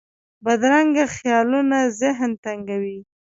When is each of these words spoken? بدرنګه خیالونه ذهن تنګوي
بدرنګه 0.45 1.05
خیالونه 1.15 1.79
ذهن 2.01 2.31
تنګوي 2.43 2.97